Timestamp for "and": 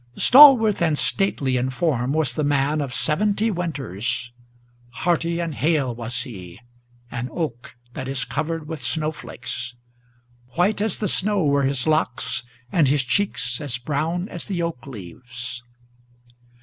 0.81-0.97, 5.39-5.53, 12.71-12.87